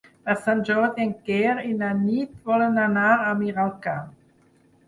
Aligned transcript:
Per 0.27 0.33
Sant 0.43 0.61
Jordi 0.69 1.03
en 1.03 1.11
Quer 1.27 1.53
i 1.71 1.75
na 1.83 1.91
Nit 1.99 2.33
volen 2.51 2.81
anar 2.87 3.07
a 3.29 3.37
Miralcamp. 3.45 4.13